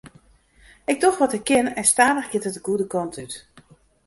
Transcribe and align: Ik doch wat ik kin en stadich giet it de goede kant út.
Ik 0.85 0.99
doch 1.01 1.17
wat 1.17 1.33
ik 1.33 1.43
kin 1.47 1.67
en 1.79 1.83
stadich 1.91 2.29
giet 2.29 2.45
it 2.49 2.53
de 2.57 2.63
goede 2.65 2.87
kant 2.93 3.17
út. 3.23 3.33